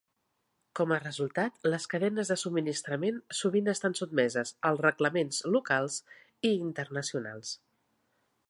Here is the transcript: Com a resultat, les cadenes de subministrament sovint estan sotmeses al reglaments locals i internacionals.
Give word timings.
Com 0.77 0.91
a 0.93 0.97
resultat, 1.01 1.59
les 1.73 1.85
cadenes 1.91 2.31
de 2.33 2.37
subministrament 2.45 3.19
sovint 3.41 3.71
estan 3.75 3.99
sotmeses 4.01 4.55
al 4.71 4.83
reglaments 4.87 5.45
locals 5.57 6.03
i 6.51 6.55
internacionals. 6.57 7.55